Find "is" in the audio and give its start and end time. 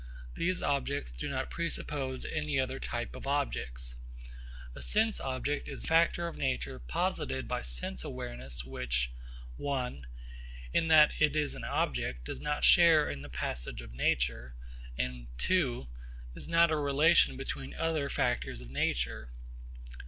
5.67-5.83, 11.35-11.53, 16.33-16.47